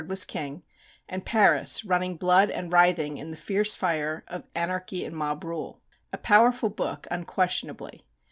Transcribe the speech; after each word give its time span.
was 0.07 0.25
king, 0.25 0.63
and 1.07 1.27
Paris 1.27 1.85
running 1.85 2.17
blood 2.17 2.49
and 2.49 2.73
writhing 2.73 3.17
in 3.17 3.29
the 3.29 3.37
fierce 3.37 3.75
fire 3.75 4.23
of 4.27 4.43
anarchy 4.55 5.05
and 5.05 5.15
mob 5.15 5.43
rule. 5.43 5.79
A 6.11 6.17
powerful 6.17 6.69
book, 6.69 7.05
unquestionably. 7.11 8.01